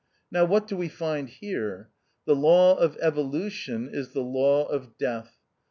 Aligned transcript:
Now 0.31 0.45
what 0.45 0.65
do 0.65 0.75
we 0.75 0.89
find 0.89 1.29
here? 1.29 1.91
The 2.25 2.35
law 2.35 2.75
of 2.75 2.97
evolution 3.01 3.87
is 3.93 4.13
the 4.13 4.23
law 4.23 4.65
of 4.65 4.97
death. 4.97 5.37